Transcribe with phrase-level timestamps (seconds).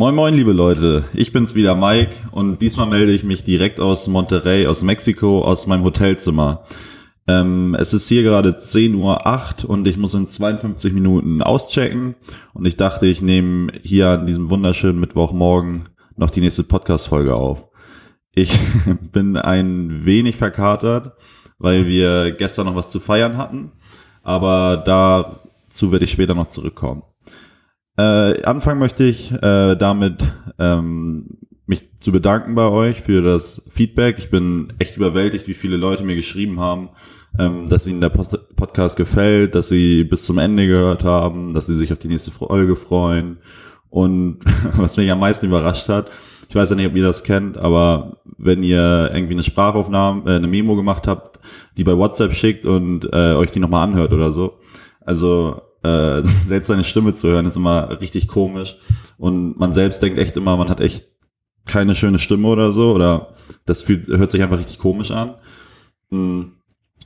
[0.00, 4.08] Moin moin liebe Leute, ich bin's wieder Mike und diesmal melde ich mich direkt aus
[4.08, 6.64] Monterrey, aus Mexiko, aus meinem Hotelzimmer.
[7.28, 12.14] Ähm, es ist hier gerade 10.08 Uhr und ich muss in 52 Minuten auschecken
[12.54, 17.68] und ich dachte, ich nehme hier an diesem wunderschönen Mittwochmorgen noch die nächste Podcast-Folge auf.
[18.32, 18.58] Ich
[19.12, 21.12] bin ein wenig verkatert,
[21.58, 23.72] weil wir gestern noch was zu feiern hatten,
[24.22, 27.02] aber dazu werde ich später noch zurückkommen.
[28.00, 30.26] Äh, anfangen möchte ich äh, damit,
[30.58, 31.36] ähm,
[31.66, 34.16] mich zu bedanken bei euch für das Feedback.
[34.18, 36.88] Ich bin echt überwältigt, wie viele Leute mir geschrieben haben,
[37.38, 41.66] ähm, dass ihnen der Post Podcast gefällt, dass sie bis zum Ende gehört haben, dass
[41.66, 43.36] sie sich auf die nächste Folge freuen.
[43.90, 44.38] Und
[44.76, 46.10] was mich am meisten überrascht hat,
[46.48, 50.36] ich weiß ja nicht, ob ihr das kennt, aber wenn ihr irgendwie eine Sprachaufnahme, äh,
[50.36, 51.38] eine Memo gemacht habt,
[51.76, 54.58] die bei WhatsApp schickt und äh, euch die nochmal anhört oder so.
[55.02, 58.76] Also äh, selbst seine Stimme zu hören, ist immer richtig komisch.
[59.18, 61.06] Und man selbst denkt echt immer, man hat echt
[61.66, 62.92] keine schöne Stimme oder so.
[62.92, 63.34] Oder
[63.66, 65.34] das fühlt, hört sich einfach richtig komisch an.
[66.10, 66.42] Mm.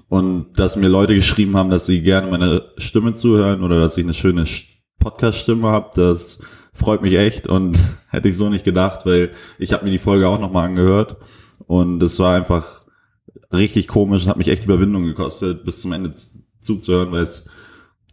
[0.09, 4.05] Und dass mir Leute geschrieben haben, dass sie gerne meine Stimme zuhören oder dass ich
[4.05, 4.45] eine schöne
[4.99, 6.41] Podcast-Stimme habe, das
[6.73, 7.79] freut mich echt und
[8.09, 11.17] hätte ich so nicht gedacht, weil ich habe mir die Folge auch nochmal angehört
[11.67, 12.81] und es war einfach
[13.53, 16.11] richtig komisch, hat mich echt Überwindung gekostet, bis zum Ende
[16.59, 17.49] zuzuhören, weil es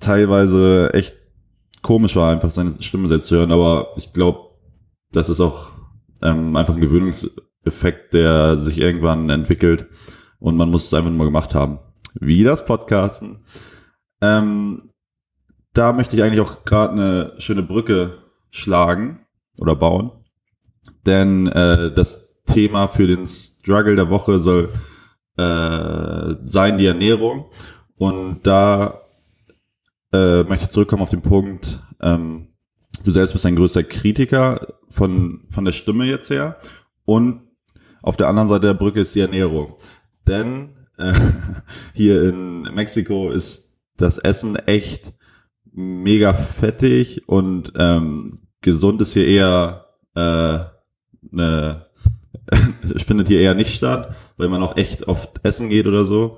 [0.01, 1.15] teilweise echt
[1.81, 3.51] komisch war, einfach seine Stimme selbst zu hören.
[3.51, 4.51] Aber ich glaube,
[5.11, 5.71] das ist auch
[6.21, 9.87] ähm, einfach ein Gewöhnungseffekt, der sich irgendwann entwickelt
[10.39, 11.79] und man muss es einfach nur gemacht haben.
[12.19, 13.39] Wie das Podcasten.
[14.21, 14.91] Ähm,
[15.73, 18.17] da möchte ich eigentlich auch gerade eine schöne Brücke
[18.49, 19.25] schlagen
[19.57, 20.11] oder bauen.
[21.05, 24.69] Denn äh, das Thema für den Struggle der Woche soll
[25.37, 27.45] äh, sein die Ernährung.
[27.95, 29.01] Und da
[30.13, 32.47] äh, möchte zurückkommen auf den Punkt, ähm,
[33.03, 36.57] du selbst bist ein größter Kritiker von, von der Stimme jetzt her
[37.05, 37.41] und
[38.01, 39.75] auf der anderen Seite der Brücke ist die Ernährung.
[40.27, 41.13] Denn äh,
[41.93, 45.13] hier in Mexiko ist das Essen echt
[45.71, 48.29] mega fettig und ähm,
[48.61, 49.85] gesund ist hier eher
[50.15, 50.59] äh,
[51.31, 51.85] ne,
[53.05, 56.37] findet hier eher nicht statt, weil man auch echt oft essen geht oder so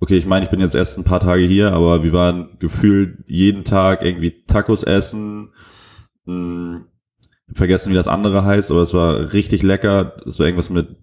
[0.00, 3.24] okay, ich meine, ich bin jetzt erst ein paar Tage hier, aber wir waren gefühlt
[3.26, 5.52] jeden Tag irgendwie Tacos essen,
[6.24, 6.84] mh, hm,
[7.52, 10.16] vergessen, wie das andere heißt, aber es war richtig lecker.
[10.26, 10.96] Es war irgendwas mit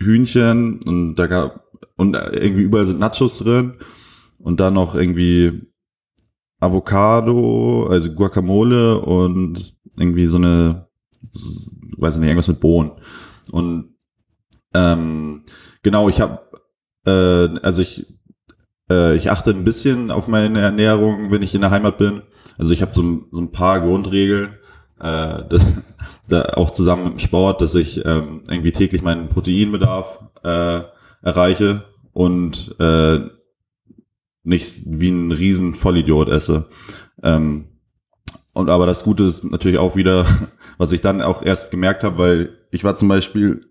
[0.00, 1.64] Hühnchen und da gab,
[1.96, 3.74] und irgendwie überall sind Nachos drin
[4.38, 5.62] und dann noch irgendwie
[6.58, 10.88] Avocado, also Guacamole und irgendwie so eine,
[11.98, 12.92] weiß ich nicht, irgendwas mit Bohnen.
[13.52, 13.94] Und
[14.72, 15.44] ähm,
[15.82, 16.40] genau, ich habe,
[17.06, 18.13] äh, also ich
[18.90, 22.22] äh, ich achte ein bisschen auf meine Ernährung, wenn ich in der Heimat bin.
[22.58, 24.54] Also ich habe so, so ein paar Grundregeln,
[25.00, 25.66] äh, das,
[26.28, 30.82] da auch zusammen mit dem Sport, dass ich ähm, irgendwie täglich meinen Proteinbedarf äh,
[31.22, 33.20] erreiche und äh,
[34.42, 36.68] nicht wie ein riesen Vollidiot esse.
[37.22, 37.66] Ähm,
[38.52, 40.26] und aber das Gute ist natürlich auch wieder,
[40.78, 43.66] was ich dann auch erst gemerkt habe, weil ich war zum Beispiel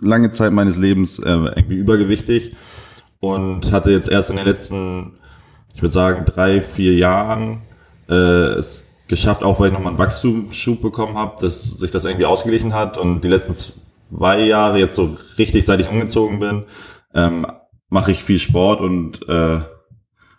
[0.00, 2.56] lange Zeit meines Lebens äh, irgendwie übergewichtig
[3.24, 5.18] und hatte jetzt erst in den letzten,
[5.74, 7.62] ich würde sagen, drei, vier Jahren
[8.08, 12.26] äh, es geschafft, auch weil ich nochmal einen Wachstumsschub bekommen habe, dass sich das irgendwie
[12.26, 16.64] ausgeglichen hat und die letzten zwei Jahre jetzt so richtig, seit ich umgezogen bin,
[17.14, 17.46] ähm,
[17.88, 19.60] mache ich viel Sport und äh,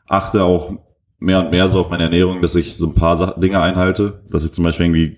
[0.08, 0.74] achte auch
[1.18, 4.44] mehr und mehr so auf meine Ernährung, dass ich so ein paar Dinge einhalte, dass
[4.44, 5.18] ich zum Beispiel irgendwie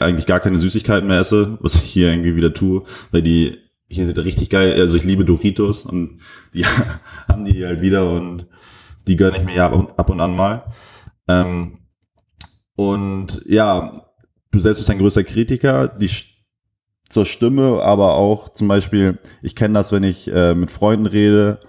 [0.00, 4.06] eigentlich gar keine Süßigkeiten mehr esse, was ich hier irgendwie wieder tue, weil die hier
[4.06, 6.20] sind richtig geil, also ich liebe Doritos und
[6.54, 6.64] die
[7.28, 8.46] haben die halt wieder und
[9.06, 10.64] die gönne ich mir ja ab und an mal.
[11.28, 11.78] Ähm,
[12.74, 13.94] und ja,
[14.50, 16.10] du selbst bist ein größter Kritiker, die
[17.08, 21.60] zur Stimme, aber auch zum Beispiel, ich kenne das, wenn ich äh, mit Freunden rede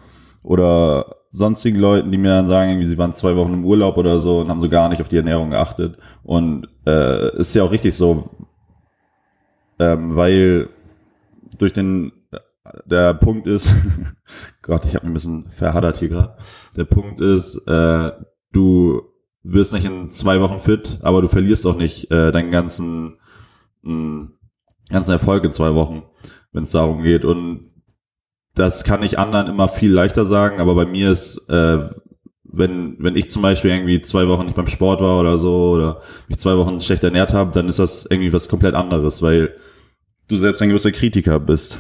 [0.42, 4.20] oder sonstigen Leuten, die mir dann sagen, irgendwie, sie waren zwei Wochen im Urlaub oder
[4.20, 5.98] so und haben so gar nicht auf die Ernährung geachtet.
[6.24, 8.32] Und äh, ist ja auch richtig so,
[9.80, 10.70] ähm, weil
[11.58, 12.12] durch den
[12.86, 13.74] der Punkt ist,
[14.62, 16.38] Gott, ich habe ein bisschen verhaddert hier gerade.
[16.76, 18.12] Der Punkt ist, äh,
[18.52, 19.02] du
[19.44, 23.18] wirst nicht in zwei Wochen fit, aber du verlierst auch nicht äh, deinen ganzen
[23.84, 24.34] mh, hm,
[24.90, 26.04] ganzen Erfolg in zwei Wochen,
[26.52, 27.26] wenn es darum geht.
[27.26, 27.68] Und
[28.56, 31.90] das kann ich anderen immer viel leichter sagen, aber bei mir ist, äh,
[32.44, 36.02] wenn, wenn ich zum Beispiel irgendwie zwei Wochen nicht beim Sport war oder so oder
[36.28, 39.56] mich zwei Wochen schlecht ernährt habe, dann ist das irgendwie was komplett anderes, weil
[40.28, 41.80] du selbst ein größter Kritiker bist.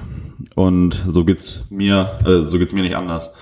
[0.55, 3.33] Und so geht's mir, äh, so geht's mir nicht anders.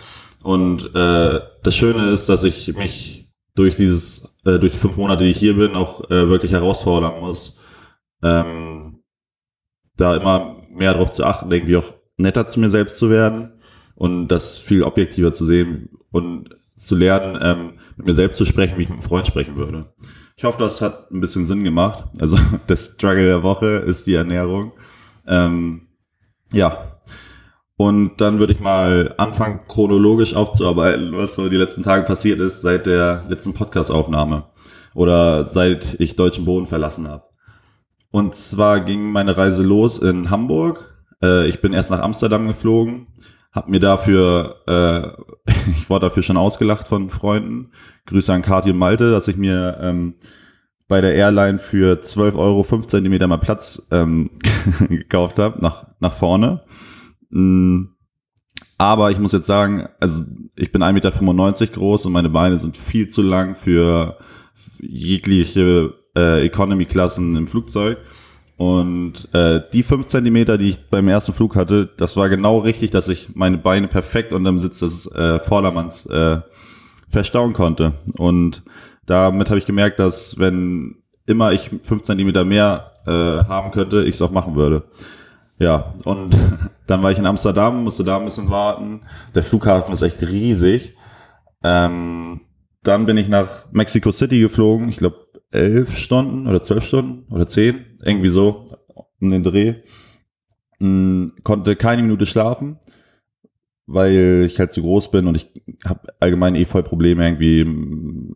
[0.44, 5.24] Und äh, das Schöne ist, dass ich mich durch dieses, äh, durch die fünf Monate,
[5.24, 7.58] die ich hier bin, auch äh, wirklich herausfordern muss,
[8.22, 9.00] ähm,
[9.98, 13.54] da immer mehr darauf zu achten, irgendwie auch netter zu mir selbst zu werden
[13.96, 18.78] und das viel objektiver zu sehen und zu lernen, ähm, mit mir selbst zu sprechen,
[18.78, 19.94] wie ich mit einem Freund sprechen würde.
[20.36, 22.06] Ich hoffe, das hat ein bisschen Sinn gemacht.
[22.20, 22.38] Also
[22.70, 24.74] der Struggle der Woche ist die Ernährung.
[25.28, 25.88] Ähm,
[26.52, 27.00] ja.
[27.78, 32.62] Und dann würde ich mal anfangen, chronologisch aufzuarbeiten, was so die letzten Tage passiert ist
[32.62, 34.46] seit der letzten Podcast-Aufnahme
[34.94, 37.24] oder seit ich deutschen Boden verlassen habe.
[38.12, 40.96] Und zwar ging meine Reise los in Hamburg.
[41.22, 43.08] Äh, ich bin erst nach Amsterdam geflogen,
[43.52, 47.72] hab mir dafür, äh, ich wurde dafür schon ausgelacht von Freunden.
[48.06, 50.16] Grüße an Kati und Malte, dass ich mir ähm,
[50.88, 54.30] bei der Airline für 12 Euro 5 Zentimeter mal Platz ähm,
[54.90, 56.62] gekauft habe, nach, nach vorne.
[57.30, 57.86] Mm,
[58.78, 60.24] aber ich muss jetzt sagen, also
[60.56, 64.18] ich bin 1,95 Meter groß und meine Beine sind viel zu lang für
[64.80, 67.98] jegliche äh, Economy-Klassen im Flugzeug.
[68.58, 72.92] Und äh, die fünf Zentimeter, die ich beim ersten Flug hatte, das war genau richtig,
[72.92, 76.40] dass ich meine Beine perfekt unterm Sitz des äh, Vordermanns äh,
[77.10, 77.94] verstauen konnte.
[78.18, 78.64] Und
[79.06, 84.16] damit habe ich gemerkt, dass wenn immer ich fünf Zentimeter mehr äh, haben könnte, ich
[84.16, 84.84] es auch machen würde.
[85.58, 86.36] Ja, und
[86.88, 89.02] dann war ich in Amsterdam, musste da ein bisschen warten.
[89.34, 90.96] Der Flughafen ist echt riesig.
[91.64, 92.42] Ähm,
[92.84, 94.90] dann bin ich nach Mexico City geflogen.
[94.90, 98.78] Ich glaube, elf Stunden oder zwölf Stunden oder zehn, irgendwie so
[99.20, 99.76] um den Dreh.
[100.80, 102.78] Hm, konnte keine Minute schlafen,
[103.88, 105.50] weil ich halt zu groß bin und ich
[105.86, 107.64] habe allgemein eh voll Probleme irgendwie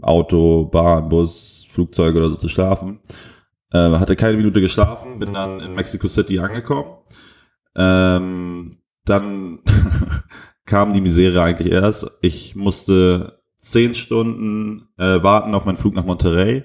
[0.01, 2.99] Auto, Bahn, Bus, Flugzeug oder so zu schlafen.
[3.71, 6.97] Äh, hatte keine Minute geschlafen, bin dann in Mexico City angekommen.
[7.75, 9.59] Ähm, dann
[10.65, 12.09] kam die Misere eigentlich erst.
[12.21, 16.63] Ich musste zehn Stunden äh, warten auf meinen Flug nach Monterrey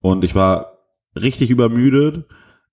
[0.00, 0.78] und ich war
[1.14, 2.26] richtig übermüdet,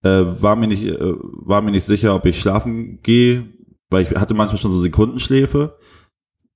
[0.04, 3.54] äh, war mir nicht, äh, war mir nicht sicher, ob ich schlafen gehe,
[3.90, 5.78] weil ich hatte manchmal schon so Sekundenschläfe.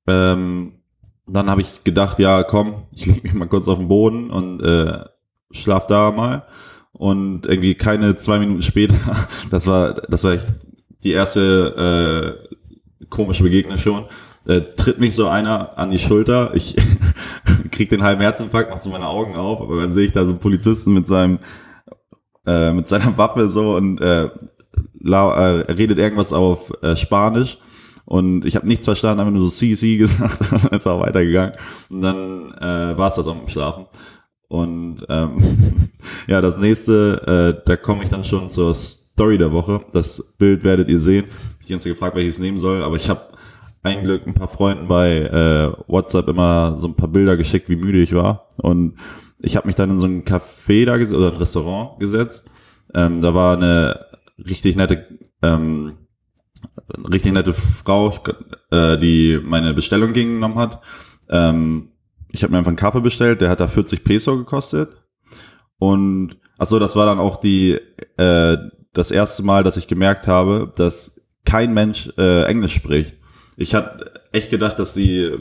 [0.07, 0.81] Ähm,
[1.27, 4.61] dann habe ich gedacht, ja, komm, ich lege mich mal kurz auf den Boden und
[4.61, 5.03] äh,
[5.51, 6.45] schlaf da mal.
[6.91, 8.95] Und irgendwie keine zwei Minuten später,
[9.49, 10.47] das war, das war echt
[11.03, 14.05] die erste äh, komische Begegnung schon,
[14.47, 16.51] äh, tritt mich so einer an die Schulter.
[16.55, 16.75] Ich
[17.71, 20.31] krieg den halben Herzinfarkt, mach so meine Augen auf, aber dann sehe ich da so
[20.31, 21.39] einen Polizisten mit seinem
[22.45, 24.29] äh, mit seiner Waffe so und äh,
[24.99, 27.57] la, äh, redet irgendwas auf äh, Spanisch.
[28.05, 31.53] Und ich habe nichts verstanden, einfach nur so CC gesagt und dann ist auch weitergegangen.
[31.89, 33.85] Und dann äh, war es das auch mit dem Schlafen.
[34.47, 35.37] Und ähm,
[36.27, 39.81] ja, das nächste, äh, da komme ich dann schon zur Story der Woche.
[39.91, 41.25] Das Bild werdet ihr sehen.
[41.65, 43.21] Ich habe gefragt, welches nehmen soll, aber ich habe
[43.81, 47.75] ein Glück ein paar Freunden bei äh, WhatsApp immer so ein paar Bilder geschickt, wie
[47.75, 48.47] müde ich war.
[48.57, 48.97] Und
[49.39, 52.49] ich habe mich dann in so ein Café da oder ein Restaurant gesetzt.
[52.93, 54.05] Ähm, da war eine
[54.37, 55.05] richtig nette,
[55.41, 55.93] ähm,
[57.03, 58.13] richtig nette Frau,
[58.71, 60.81] äh, die meine Bestellung genommen hat.
[61.29, 61.89] Ähm,
[62.29, 64.89] ich habe mir einfach einen Kaffee bestellt, der hat da 40 Peso gekostet.
[65.77, 67.79] Und ach so, das war dann auch die
[68.17, 68.57] äh,
[68.93, 73.15] das erste Mal, dass ich gemerkt habe, dass kein Mensch äh, Englisch spricht.
[73.57, 75.37] Ich hatte echt gedacht, dass sie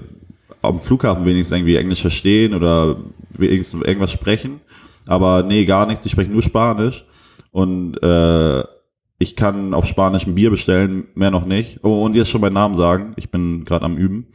[0.62, 2.96] am Flughafen wenigstens irgendwie Englisch verstehen oder
[3.30, 4.60] wenigstens irgendwas sprechen.
[5.06, 6.04] Aber nee, gar nichts.
[6.04, 7.04] Sie sprechen nur Spanisch.
[7.50, 8.64] Und äh,
[9.18, 11.80] ich kann auf Spanisch ein Bier bestellen, mehr noch nicht.
[11.82, 13.12] Oh, und jetzt schon meinen Namen sagen.
[13.16, 14.26] Ich bin gerade am Üben.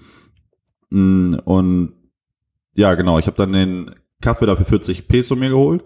[0.89, 1.93] Mm, und
[2.75, 5.83] ja, genau, ich habe dann den Kaffee dafür 40 Peso mir geholt.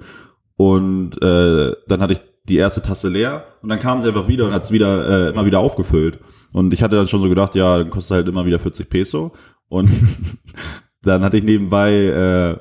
[0.55, 4.45] Und äh, dann hatte ich die erste Tasse leer und dann kam sie einfach wieder
[4.45, 6.19] und hat es wieder äh, immer wieder aufgefüllt.
[6.53, 9.31] Und ich hatte dann schon so gedacht, ja, dann kostet halt immer wieder 40 Peso.
[9.69, 9.89] Und
[11.01, 12.57] dann hatte ich nebenbei äh,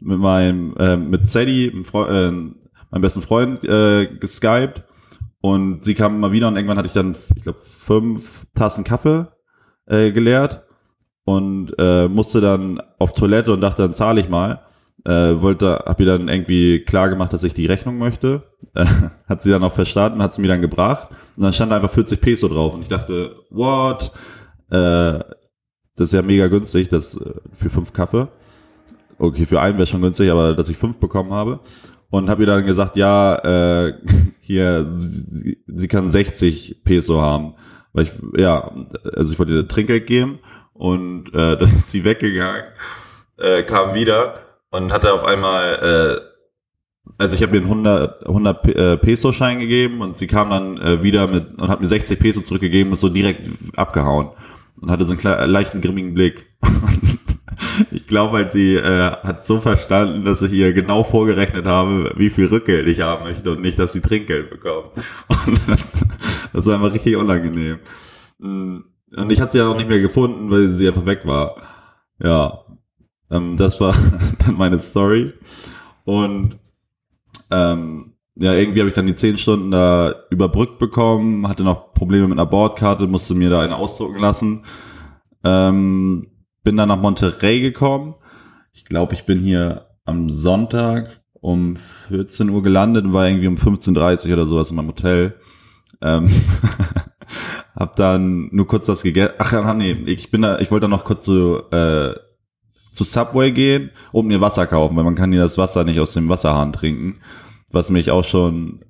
[0.00, 4.84] mit meinem äh, mit Sadie, äh, meinem besten Freund, äh, geskypt
[5.40, 9.26] und sie kam immer wieder und irgendwann hatte ich dann, ich glaube, fünf Tassen Kaffee
[9.86, 10.64] äh, geleert
[11.24, 14.62] und äh, musste dann auf Toilette und dachte, dann zahle ich mal
[15.04, 18.42] äh, wollte, hab ihr dann irgendwie klar gemacht, dass ich die Rechnung möchte.
[18.74, 18.84] Äh,
[19.28, 21.08] hat sie dann auch verstanden, hat sie mir dann gebracht.
[21.36, 22.74] Und dann stand einfach 40 Peso drauf.
[22.74, 24.12] Und ich dachte, what?
[24.70, 25.20] Äh,
[25.96, 28.28] das ist ja mega günstig, das äh, für fünf Kaffee.
[29.18, 31.60] Okay, für einen wäre schon günstig, aber dass ich fünf bekommen habe.
[32.10, 33.34] Und habe ihr dann gesagt, ja,
[33.86, 33.94] äh,
[34.48, 37.54] hier, sie, sie kann 60 Peso haben.
[37.92, 38.72] Weil ich, ja,
[39.14, 40.38] also ich wollte ihr Trinkgeld geben
[40.72, 42.62] und äh, dann ist sie weggegangen,
[43.36, 44.40] äh, kam wieder
[44.70, 50.00] und hatte auf einmal, äh, also ich habe ihr einen 100, 100 äh, Peso-Schein gegeben
[50.00, 53.00] und sie kam dann äh, wieder mit und hat mir 60 Peso zurückgegeben und ist
[53.00, 54.30] so direkt abgehauen
[54.80, 56.46] und hatte so einen leichten grimmigen Blick.
[57.90, 62.30] ich glaube halt, sie äh, hat so verstanden, dass ich ihr genau vorgerechnet habe, wie
[62.30, 64.90] viel Rückgeld ich haben möchte und nicht, dass sie Trinkgeld bekommt.
[65.46, 65.60] Und
[66.52, 67.78] das war einfach richtig unangenehm.
[68.38, 68.78] Mm,
[69.16, 71.56] und ich hatte sie ja auch nicht mehr gefunden, weil sie einfach weg war.
[72.22, 72.64] Ja,
[73.30, 73.94] ähm, das war
[74.44, 75.32] dann meine Story.
[76.04, 76.58] Und
[77.50, 82.28] ähm, ja, irgendwie habe ich dann die zehn Stunden da überbrückt bekommen, hatte noch Probleme
[82.28, 84.64] mit einer Bordkarte, musste mir da eine ausdrucken lassen.
[85.44, 86.28] Ähm,
[86.62, 88.14] bin dann nach Monterey gekommen.
[88.72, 91.76] Ich glaube, ich bin hier am Sonntag um
[92.08, 95.34] 14 Uhr gelandet und war irgendwie um 15.30 Uhr oder sowas in meinem Hotel.
[96.00, 96.30] Ähm,
[97.74, 99.34] hab dann nur kurz was gegessen.
[99.38, 102.14] Ach nee, ich bin da, ich wollte dann noch kurz zu, äh,
[102.92, 106.12] zu Subway gehen und mir Wasser kaufen, weil man kann hier das Wasser nicht aus
[106.12, 107.20] dem Wasserhahn trinken.
[107.70, 108.84] Was mich auch schon,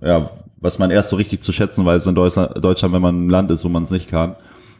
[0.00, 3.50] ja, was man erst so richtig zu schätzen weiß in Deutschland, wenn man ein Land
[3.50, 4.36] ist, wo man es nicht kann.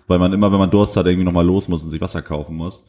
[0.08, 2.56] Weil man immer, wenn man Durst hat, irgendwie nochmal los muss und sich Wasser kaufen
[2.56, 2.84] muss.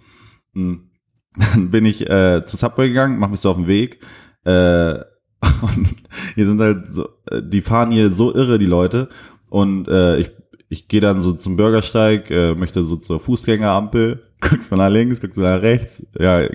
[0.53, 0.89] Hm.
[1.53, 3.99] Dann bin ich äh, zu Subway gegangen, mach mich so auf den Weg.
[4.45, 4.95] Äh,
[5.61, 5.95] und
[6.35, 9.09] hier sind halt so, äh, die fahren hier so irre, die Leute.
[9.49, 10.31] Und äh, ich,
[10.69, 15.21] ich gehe dann so zum Bürgersteig, äh, möchte so zur Fußgängerampel, guckst du nach links,
[15.21, 16.05] guckst du nach rechts.
[16.17, 16.47] Ja,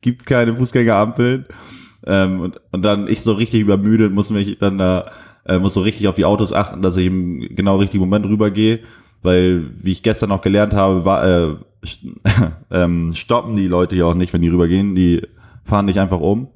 [0.00, 1.46] gibt's keine Fußgängerampeln.
[2.06, 5.10] Ähm, und, und dann ich so richtig übermüdet, muss mich dann da,
[5.44, 8.80] äh, muss so richtig auf die Autos achten, dass ich im genau richtigen Moment rübergehe.
[9.22, 11.56] Weil, wie ich gestern auch gelernt habe, war, äh,
[12.70, 14.94] ähm, stoppen die Leute hier auch nicht, wenn die rübergehen.
[14.94, 15.26] Die
[15.64, 16.48] fahren nicht einfach um.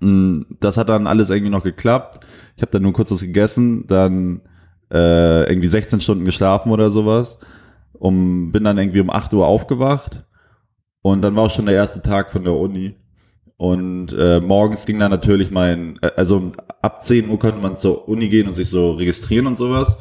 [0.00, 2.20] Mm, das hat dann alles irgendwie noch geklappt.
[2.56, 4.42] Ich habe dann nur kurz was gegessen, dann
[4.90, 7.38] äh, irgendwie 16 Stunden geschlafen oder sowas.
[7.92, 10.24] Um, bin dann irgendwie um 8 Uhr aufgewacht
[11.02, 12.94] und dann war auch schon der erste Tag von der Uni.
[13.56, 18.08] Und äh, morgens ging dann natürlich mein, äh, also ab 10 Uhr konnte man zur
[18.08, 20.00] Uni gehen und sich so registrieren und sowas.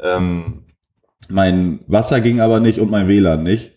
[0.00, 0.64] Ähm,
[1.30, 3.72] mein Wasser ging aber nicht und mein WLAN nicht.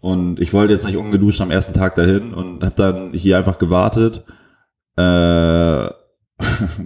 [0.00, 3.58] Und ich wollte jetzt nicht ungeduscht am ersten Tag dahin und habe dann hier einfach
[3.58, 4.24] gewartet
[4.96, 5.88] äh,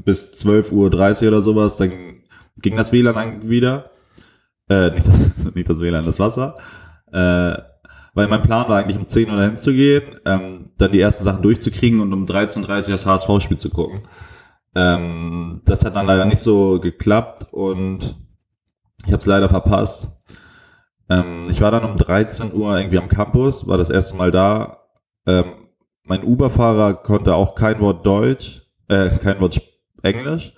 [0.04, 1.76] bis 12.30 Uhr oder sowas.
[1.76, 2.22] Dann
[2.58, 3.90] ging das WLAN wieder.
[4.68, 6.54] Äh, nicht, das, nicht das WLAN, das Wasser.
[7.12, 7.56] Äh,
[8.14, 11.24] weil mein Plan war eigentlich um 10 Uhr dahin zu gehen, ähm, dann die ersten
[11.24, 14.02] Sachen durchzukriegen und um 13.30 Uhr das HSV-Spiel zu gucken.
[14.74, 18.16] Ähm, das hat dann leider nicht so geklappt und
[19.04, 20.08] ich habe es leider verpasst.
[21.08, 24.84] Ähm, ich war dann um 13 Uhr irgendwie am Campus, war das erste Mal da.
[25.26, 25.44] Ähm,
[26.04, 29.60] mein Uber-Fahrer konnte auch kein Wort Deutsch, äh, kein Wort
[30.02, 30.52] Englisch.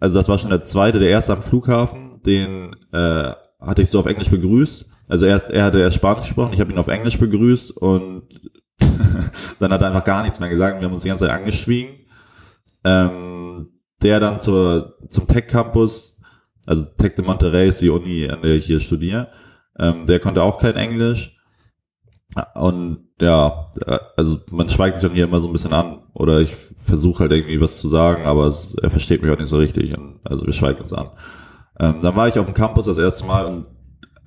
[0.00, 4.00] Also das war schon der zweite, der erste am Flughafen, den äh, hatte ich so
[4.00, 4.86] auf Englisch begrüßt.
[5.08, 8.28] Also erst er hatte erst Spanisch gesprochen, ich habe ihn auf Englisch begrüßt und
[9.60, 10.80] dann hat er einfach gar nichts mehr gesagt.
[10.80, 11.94] Wir haben uns die ganze Zeit angeschwiegen.
[12.84, 13.68] Ähm,
[14.02, 16.15] der dann zur, zum Tech Campus,
[16.66, 19.28] also Tech de Monterrey ist die Uni, an der ich hier studiere,
[19.78, 21.36] ähm, der konnte auch kein Englisch.
[22.54, 23.72] Und ja,
[24.16, 27.32] also man schweigt sich dann hier immer so ein bisschen an oder ich versuche halt
[27.32, 29.96] irgendwie was zu sagen, aber es, er versteht mich auch nicht so richtig.
[29.96, 31.10] Und, also wir schweigen uns an.
[31.78, 33.66] Ähm, dann war ich auf dem Campus das erste Mal und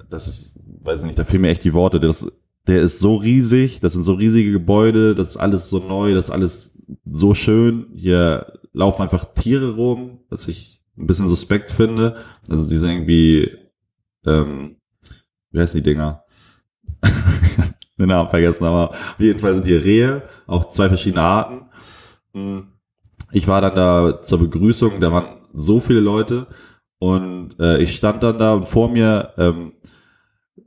[0.10, 2.00] das ist, weiß ich nicht, da fehlen mir echt die Worte.
[2.00, 2.32] Das,
[2.68, 6.26] der ist so riesig, das sind so riesige Gebäude, das ist alles so neu, das
[6.26, 7.88] ist alles so schön.
[7.94, 12.18] Hier laufen einfach Tiere rum, was ich ein bisschen suspekt finde.
[12.50, 13.58] Also die sind irgendwie,
[14.26, 14.76] ähm,
[15.52, 16.24] wie heißen die Dinger?
[18.00, 21.66] den Namen vergessen, aber auf jeden Fall sind hier Rehe, auch zwei verschiedene Arten.
[22.34, 22.68] Hm.
[23.32, 26.48] Ich war dann da zur Begrüßung, da waren so viele Leute
[26.98, 29.74] und äh, ich stand dann da und vor mir ähm,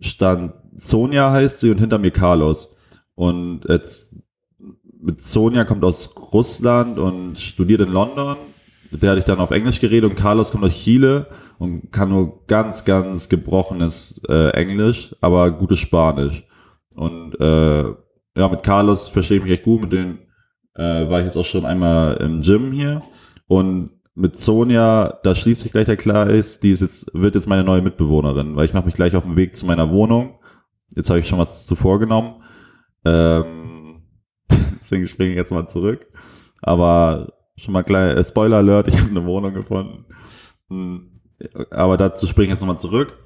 [0.01, 2.75] stand Sonja heißt sie und hinter mir Carlos.
[3.15, 4.17] Und jetzt
[5.01, 8.37] mit Sonja kommt aus Russland und studiert in London.
[9.01, 11.27] Der hatte ich dann auf Englisch geredet und Carlos kommt aus Chile
[11.59, 16.45] und kann nur ganz, ganz gebrochenes äh, Englisch, aber gutes Spanisch.
[16.95, 17.85] Und äh,
[18.37, 20.19] ja, mit Carlos verstehe ich mich echt gut, mit denen
[20.75, 23.03] äh, war ich jetzt auch schon einmal im Gym hier.
[23.47, 27.65] Und mit Sonja, da schließt sich gleich der Kreis, die ist jetzt, wird jetzt meine
[27.65, 30.39] neue Mitbewohnerin, weil ich mache mich gleich auf den Weg zu meiner Wohnung.
[30.95, 32.43] Jetzt habe ich schon was zuvor genommen.
[33.05, 34.03] Ähm,
[34.79, 36.07] deswegen springe ich jetzt mal zurück.
[36.61, 40.05] Aber schon mal klein, äh, Spoiler Alert, ich habe eine Wohnung gefunden.
[40.69, 41.11] Hm,
[41.71, 43.19] aber dazu springe ich jetzt nochmal zurück.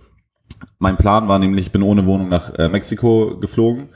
[0.78, 3.88] Mein Plan war nämlich, ich bin ohne Wohnung nach äh, Mexiko geflogen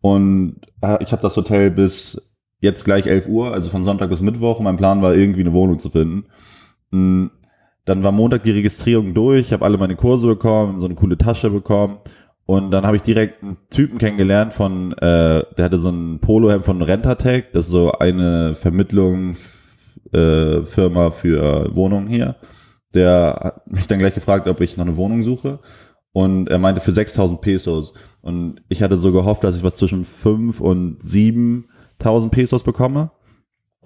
[0.00, 4.20] und äh, ich habe das Hotel bis jetzt gleich 11 Uhr, also von Sonntag bis
[4.20, 4.60] Mittwoch.
[4.60, 6.26] mein Plan war, irgendwie eine Wohnung zu finden.
[6.90, 7.26] Mm,
[7.84, 11.50] dann war Montag die Registrierung durch, habe alle meine Kurse bekommen, so eine coole Tasche
[11.50, 11.98] bekommen.
[12.44, 16.64] Und dann habe ich direkt einen Typen kennengelernt von, äh, der hatte so ein Polohemd
[16.64, 19.34] von Rentatec, das ist so eine Vermittlung
[20.12, 22.36] äh, Firma für Wohnungen hier.
[22.94, 25.60] Der hat mich dann gleich gefragt, ob ich noch eine Wohnung suche
[26.16, 27.92] und er meinte für 6000 Pesos.
[28.22, 33.10] Und ich hatte so gehofft, dass ich was zwischen 5 und 7.000 Pesos bekomme.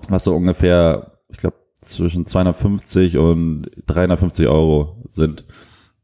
[0.08, 5.44] Was so ungefähr, ich glaube, zwischen 250 und 350 Euro sind.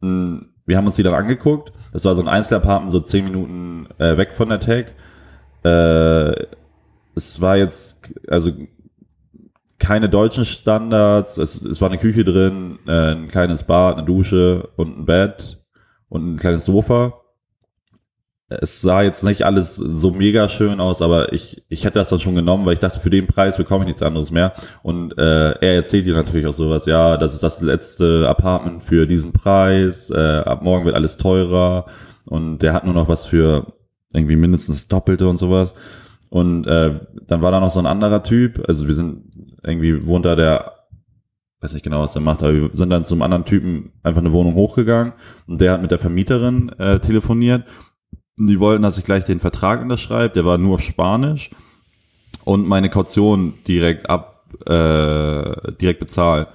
[0.01, 1.71] Hm, wir haben uns die dann angeguckt.
[1.93, 4.87] Das war so ein Einzelapartment, so 10 Minuten äh, weg von der Tech.
[5.63, 6.47] Äh,
[7.15, 8.51] es war jetzt, also
[9.79, 11.39] keine deutschen Standards.
[11.39, 15.63] Es, es war eine Küche drin, äh, ein kleines Bad, eine Dusche und ein Bett
[16.09, 17.15] und ein kleines Sofa.
[18.49, 22.21] Es sah jetzt nicht alles so mega schön aus, aber ich, ich hätte das dann
[22.21, 24.53] schon genommen, weil ich dachte, für den Preis bekomme ich nichts anderes mehr.
[24.85, 29.09] Und äh, er erzählt dir natürlich auch sowas, ja, das ist das letzte Apartment für
[29.09, 31.87] diesen Preis, äh, ab morgen wird alles teurer
[32.27, 33.73] und der hat nur noch was für
[34.13, 35.75] irgendwie mindestens das Doppelte und sowas.
[36.29, 39.25] Und äh, dann war da noch so ein anderer Typ, also wir sind
[39.67, 40.73] irgendwie wohnt da der,
[41.61, 44.33] weiß nicht genau, was der macht, aber wir sind dann zum anderen Typen einfach eine
[44.33, 45.13] Wohnung hochgegangen
[45.47, 47.65] und der hat mit der Vermieterin äh, telefoniert.
[48.39, 51.51] Die wollten, dass ich gleich den Vertrag unterschreibe, der war nur auf Spanisch
[52.45, 56.49] und meine Kaution direkt ab, äh, direkt bezahle.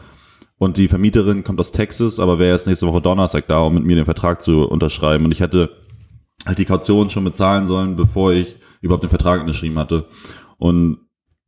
[0.58, 3.84] Und die Vermieterin kommt aus Texas, aber wäre erst nächste Woche Donnerstag da, um mit
[3.84, 5.26] mir den Vertrag zu unterschreiben.
[5.26, 5.72] Und ich hätte
[6.46, 10.06] halt die Kaution schon bezahlen sollen, bevor ich überhaupt den Vertrag unterschrieben hatte.
[10.60, 11.00] Und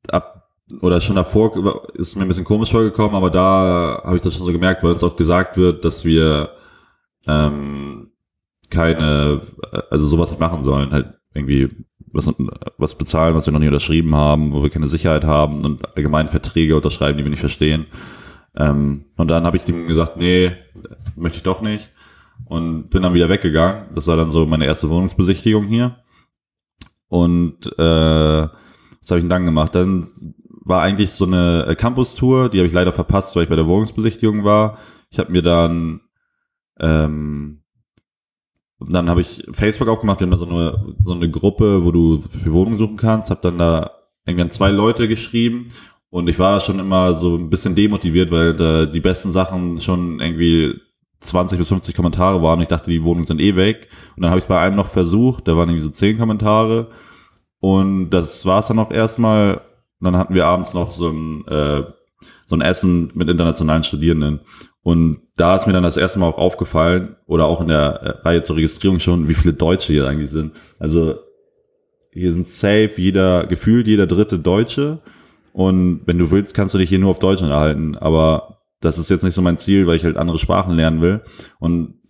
[0.08, 0.32] ab
[0.82, 4.46] oder schon davor ist mir ein bisschen komisch vorgekommen, aber da habe ich das schon
[4.46, 6.51] so gemerkt, weil uns auch gesagt wird, dass wir
[7.27, 8.12] ähm,
[8.70, 9.41] keine,
[9.89, 11.70] also sowas nicht machen sollen, halt irgendwie
[12.12, 12.32] was,
[12.77, 16.27] was bezahlen, was wir noch nie unterschrieben haben, wo wir keine Sicherheit haben und allgemein
[16.27, 17.88] Verträge unterschreiben, die wir nicht verstehen.
[18.55, 20.51] Ähm, und dann habe ich dem gesagt, nee,
[21.15, 21.91] möchte ich doch nicht.
[22.46, 23.86] Und bin dann wieder weggegangen.
[23.96, 25.98] Das war dann so meine erste Wohnungsbesichtigung hier.
[27.08, 29.74] Und äh, was habe ich denn dann gemacht?
[29.75, 30.05] Dann
[30.65, 33.67] war eigentlich so eine äh, Campus-Tour, die habe ich leider verpasst, weil ich bei der
[33.67, 34.77] Wohnungsbesichtigung war.
[35.10, 36.01] Ich habe mir dann
[36.79, 37.60] ähm,
[38.79, 42.17] dann habe ich Facebook aufgemacht, wir haben da so eine, so eine Gruppe, wo du
[42.17, 43.91] für Wohnungen suchen kannst, habe dann da
[44.25, 45.72] irgendwann zwei Leute geschrieben
[46.13, 49.79] und ich war da schon immer so ein bisschen demotiviert, weil da die besten Sachen
[49.79, 50.79] schon irgendwie
[51.22, 52.62] 20 bis 50 Kommentare waren.
[52.62, 53.87] Ich dachte, die Wohnungen sind eh weg.
[54.16, 56.92] Und dann habe ich es bei einem noch versucht, da waren irgendwie so 10 Kommentare.
[57.59, 59.61] Und das war es dann auch erstmal.
[60.03, 61.83] Und dann hatten wir abends noch so ein, äh,
[62.46, 64.42] so ein Essen mit internationalen Studierenden.
[64.81, 68.09] Und da ist mir dann das erste Mal auch aufgefallen, oder auch in der äh,
[68.27, 70.51] Reihe zur Registrierung schon, wie viele Deutsche hier eigentlich sind.
[70.77, 71.20] Also
[72.11, 75.00] hier sind safe jeder, gefühlt jeder dritte Deutsche.
[75.53, 77.96] Und wenn du willst, kannst du dich hier nur auf Deutsch erhalten.
[77.96, 81.22] Aber das ist jetzt nicht so mein Ziel, weil ich halt andere Sprachen lernen will.
[81.59, 82.01] Und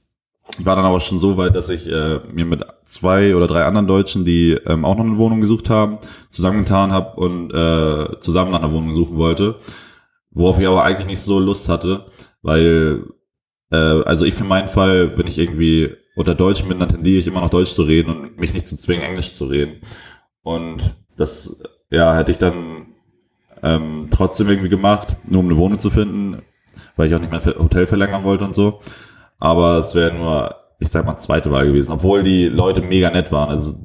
[0.59, 3.63] ich war dann aber schon so weit, dass ich äh, mir mit zwei oder drei
[3.63, 8.51] anderen Deutschen, die ähm, auch noch eine Wohnung gesucht haben, zusammengetan habe und äh, zusammen
[8.51, 9.55] nach einer Wohnung suchen wollte.
[10.31, 12.05] Worauf ich aber eigentlich nicht so Lust hatte,
[12.41, 13.03] weil,
[13.71, 17.27] äh, also ich für meinen Fall, wenn ich irgendwie unter Deutschen bin, dann tendiere ich
[17.27, 19.77] immer noch Deutsch zu reden und mich nicht zu zwingen, Englisch zu reden.
[20.43, 22.87] Und das, ja, hätte ich dann
[23.63, 26.41] ähm, trotzdem irgendwie gemacht, nur um eine Wohnung zu finden,
[26.95, 28.81] weil ich auch nicht mein Hotel verlängern wollte und so
[29.43, 33.29] aber es wäre nur, ich sag mal, zweite Wahl gewesen, obwohl die Leute mega nett
[33.29, 33.49] waren.
[33.49, 33.75] Also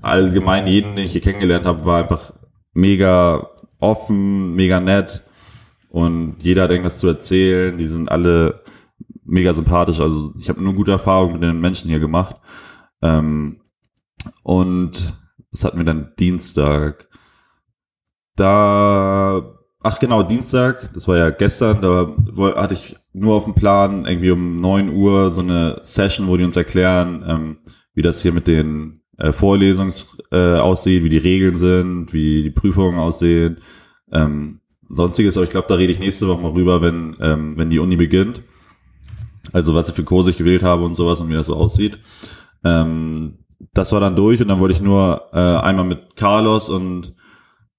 [0.00, 2.32] allgemein jeden, den ich hier kennengelernt habe, war einfach
[2.72, 5.24] mega offen, mega nett
[5.88, 7.76] und jeder hat irgendwas zu erzählen.
[7.76, 8.62] Die sind alle
[9.24, 9.98] mega sympathisch.
[9.98, 12.36] Also ich habe nur gute Erfahrungen mit den Menschen hier gemacht.
[13.02, 13.60] Ähm,
[14.44, 15.14] und
[15.50, 17.08] was hatten wir dann Dienstag?
[18.36, 22.14] Da Ach genau, Dienstag, das war ja gestern, da
[22.54, 26.44] hatte ich nur auf dem Plan, irgendwie um neun Uhr so eine Session, wo die
[26.44, 27.56] uns erklären, ähm,
[27.92, 32.50] wie das hier mit den äh, Vorlesungs äh, aussieht, wie die Regeln sind, wie die
[32.50, 33.58] Prüfungen aussehen,
[34.12, 37.70] ähm, sonstiges, aber ich glaube, da rede ich nächste Woche mal rüber, wenn, ähm, wenn
[37.70, 38.42] die Uni beginnt.
[39.52, 41.98] Also was ich für Kurse ich gewählt habe und sowas und wie das so aussieht.
[42.62, 43.38] Ähm,
[43.74, 47.14] das war dann durch und dann wollte ich nur äh, einmal mit Carlos und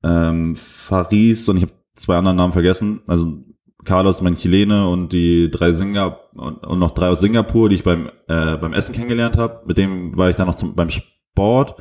[0.04, 3.02] ähm, Faris und ich habe zwei anderen Namen vergessen.
[3.08, 3.44] Also
[3.84, 7.84] Carlos, mein Chilene und die drei Singapur und, und, noch drei aus Singapur, die ich
[7.84, 9.62] beim äh, beim Essen kennengelernt habe.
[9.66, 11.76] Mit dem war ich dann noch zum, beim Sport.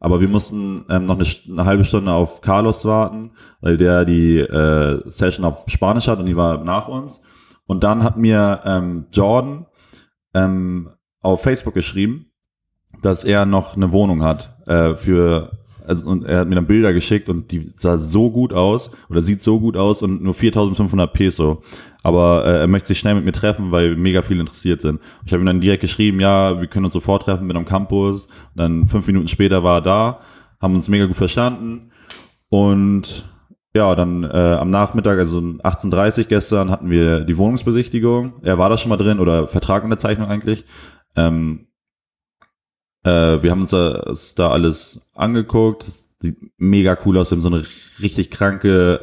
[0.00, 4.38] Aber wir mussten ähm, noch eine, eine, halbe Stunde auf Carlos warten, weil der die
[4.38, 7.20] äh, Session auf Spanisch hat und die war nach uns.
[7.66, 9.66] Und dann hat mir ähm, Jordan
[10.34, 12.32] ähm, auf Facebook geschrieben,
[13.00, 16.92] dass er noch eine Wohnung hat äh, für also und er hat mir dann Bilder
[16.92, 21.12] geschickt und die sah so gut aus oder sieht so gut aus und nur 4500
[21.12, 21.62] Peso.
[22.02, 25.00] Aber äh, er möchte sich schnell mit mir treffen, weil mega viel interessiert sind.
[25.24, 28.26] Ich habe ihm dann direkt geschrieben, ja, wir können uns sofort treffen, bin am Campus.
[28.26, 30.20] Und dann fünf Minuten später war er da,
[30.60, 31.92] haben uns mega gut verstanden
[32.48, 33.24] und
[33.74, 38.34] ja, dann äh, am Nachmittag, also 18.30 gestern, hatten wir die Wohnungsbesichtigung.
[38.42, 40.64] Er war da schon mal drin oder Vertrag in der Zeichnung eigentlich.
[41.16, 41.68] Ähm,
[43.04, 45.86] Äh, wir haben uns das da alles angeguckt.
[45.86, 47.30] Das sieht mega cool aus.
[47.30, 47.64] Wir haben so eine
[48.00, 49.00] richtig kranke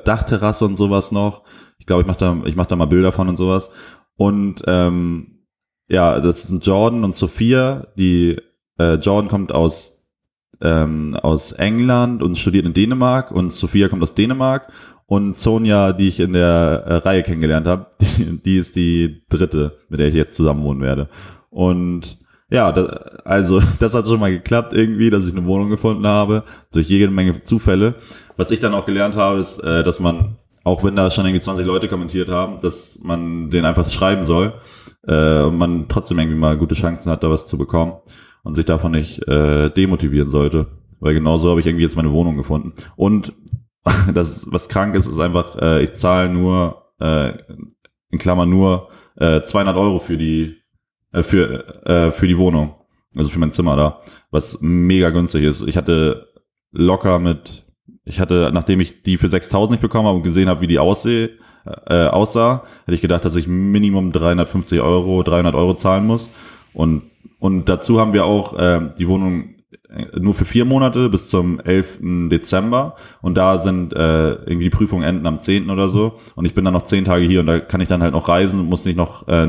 [0.00, 1.42] äh, Dachterrasse und sowas noch.
[1.78, 3.70] Ich glaube, ich mache da, ich mach da mal Bilder von und sowas.
[4.16, 5.46] Und ähm,
[5.88, 7.88] ja, das ein Jordan und Sophia.
[7.96, 8.38] Die
[8.78, 10.00] äh, Jordan kommt aus
[10.60, 14.70] ähm, aus England und studiert in Dänemark und Sophia kommt aus Dänemark
[15.06, 19.78] und Sonja, die ich in der äh, Reihe kennengelernt habe, die, die ist die dritte,
[19.88, 21.08] mit der ich jetzt zusammen wohnen werde.
[21.48, 22.18] Und
[22.50, 22.86] ja, das,
[23.24, 27.10] also das hat schon mal geklappt irgendwie, dass ich eine Wohnung gefunden habe, durch jede
[27.10, 27.94] Menge Zufälle.
[28.36, 31.40] Was ich dann auch gelernt habe, ist, äh, dass man, auch wenn da schon irgendwie
[31.42, 34.54] 20 Leute kommentiert haben, dass man den einfach schreiben soll
[35.06, 37.94] äh, und man trotzdem irgendwie mal gute Chancen hat, da was zu bekommen
[38.42, 40.66] und sich davon nicht äh, demotivieren sollte.
[41.00, 42.74] Weil genauso habe ich irgendwie jetzt meine Wohnung gefunden.
[42.96, 43.32] Und
[44.14, 47.32] das, was krank ist, ist einfach, äh, ich zahle nur, äh,
[48.10, 50.59] in Klammern nur, äh, 200 Euro für die,
[51.12, 52.74] äh, für, äh, für die Wohnung.
[53.16, 54.00] Also für mein Zimmer da.
[54.30, 55.62] Was mega günstig ist.
[55.66, 56.28] Ich hatte
[56.72, 57.64] locker mit,
[58.04, 60.78] ich hatte, nachdem ich die für 6000 nicht bekommen habe und gesehen habe, wie die
[60.78, 61.30] aussehe,
[61.86, 66.30] äh, aussah, hätte ich gedacht, dass ich Minimum 350 Euro, 300 Euro zahlen muss.
[66.72, 67.02] Und,
[67.38, 69.56] und dazu haben wir auch äh, die Wohnung
[69.88, 71.98] äh, nur für vier Monate bis zum 11.
[72.30, 75.68] Dezember und da sind äh, irgendwie die Prüfungen enden am 10.
[75.70, 78.02] oder so und ich bin dann noch zehn Tage hier und da kann ich dann
[78.02, 79.48] halt noch reisen und muss nicht noch äh,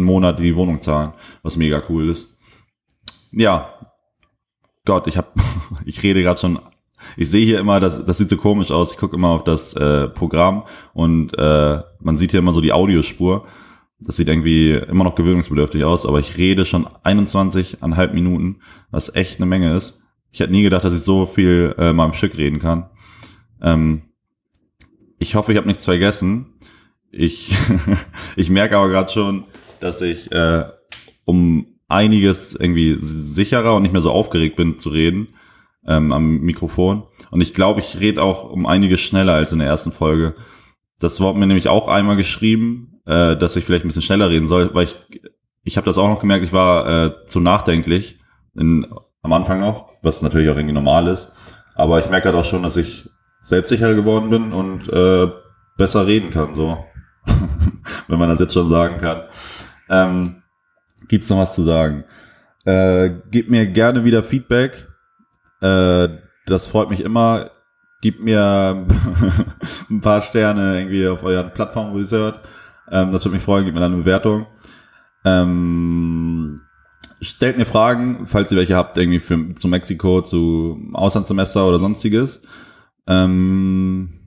[0.00, 2.36] einen Monat die Wohnung zahlen, was mega cool ist.
[3.32, 3.74] Ja,
[4.84, 5.34] Gott, ich hab,
[5.84, 6.58] ich rede gerade schon,
[7.16, 9.74] ich sehe hier immer, das, das sieht so komisch aus, ich gucke immer auf das
[9.74, 13.46] äh, Programm und äh, man sieht hier immer so die Audiospur
[14.00, 18.60] das sieht irgendwie immer noch gewöhnungsbedürftig aus, aber ich rede schon 21,5 Minuten,
[18.90, 20.02] was echt eine Menge ist.
[20.32, 22.88] Ich hätte nie gedacht, dass ich so viel äh, mal im Stück reden kann.
[23.60, 24.02] Ähm,
[25.18, 26.54] ich hoffe, ich habe nichts vergessen.
[27.10, 27.54] Ich,
[28.36, 29.44] ich merke aber gerade schon,
[29.80, 30.64] dass ich äh,
[31.24, 35.34] um einiges irgendwie sicherer und nicht mehr so aufgeregt bin zu reden
[35.86, 37.04] ähm, am Mikrofon.
[37.30, 40.34] Und ich glaube, ich rede auch um einiges schneller als in der ersten Folge.
[40.98, 44.46] Das Wort mir nämlich auch einmal geschrieben äh, dass ich vielleicht ein bisschen schneller reden
[44.46, 44.96] soll, weil ich,
[45.64, 48.20] ich habe das auch noch gemerkt, ich war äh, zu nachdenklich
[48.54, 48.86] in,
[49.22, 51.32] am Anfang noch, was natürlich auch irgendwie normal ist.
[51.74, 53.08] Aber ich merke halt auch schon, dass ich
[53.42, 55.28] selbstsicher geworden bin und äh,
[55.76, 56.84] besser reden kann, so.
[58.08, 59.22] Wenn man das jetzt schon sagen kann.
[59.90, 60.42] Ähm,
[61.08, 62.04] gibt's noch was zu sagen?
[62.64, 64.86] Äh, gebt mir gerne wieder Feedback.
[65.60, 66.08] Äh,
[66.46, 67.50] das freut mich immer.
[68.00, 68.86] Gebt mir
[69.90, 72.40] ein paar Sterne irgendwie auf euren Plattformen, wo ihr es hört.
[72.90, 74.46] Ähm, das würde mich freuen, gebt mir dann eine Bewertung.
[75.24, 76.62] Ähm,
[77.20, 82.42] stellt mir Fragen, falls ihr welche habt, irgendwie für, zu Mexiko, zu Auslandssemester oder sonstiges.
[83.06, 84.19] Ähm,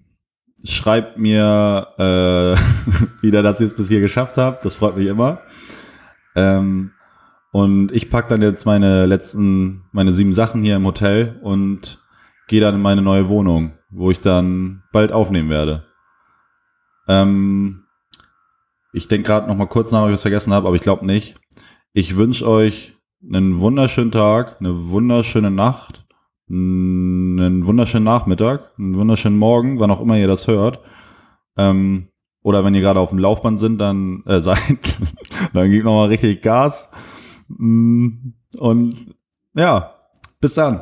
[0.63, 4.65] schreibt mir äh, wieder, dass ihr es bis hier geschafft habt.
[4.65, 5.41] Das freut mich immer.
[6.36, 6.91] Ähm,
[7.52, 11.99] und ich pack dann jetzt meine letzten, meine sieben Sachen hier im Hotel und
[12.47, 15.86] gehe dann in meine neue Wohnung, wo ich dann bald aufnehmen werde.
[17.08, 17.84] Ähm,
[18.91, 21.06] ich denke gerade noch mal kurz nach, ob ich was vergessen habe, aber ich glaube
[21.06, 21.36] nicht.
[21.93, 26.03] Ich wünsche euch einen wunderschönen Tag, eine wunderschöne Nacht,
[26.50, 30.80] einen wunderschönen Nachmittag, einen wunderschönen Morgen, wann auch immer ihr das hört.
[31.58, 32.10] Ähm,
[32.42, 35.00] oder wenn ihr gerade auf dem Laufband sind, dann äh, seid,
[35.54, 36.90] dann gebt noch mal richtig Gas.
[37.48, 39.16] Mm, und
[39.56, 39.96] ja,
[40.42, 40.82] bis dann.